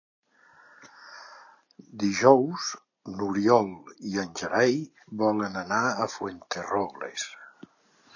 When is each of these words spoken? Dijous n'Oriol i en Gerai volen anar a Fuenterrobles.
Dijous 2.03 2.69
n'Oriol 3.17 3.69
i 4.13 4.17
en 4.23 4.33
Gerai 4.39 4.79
volen 5.23 5.61
anar 5.61 5.83
a 5.91 6.09
Fuenterrobles. 6.15 7.27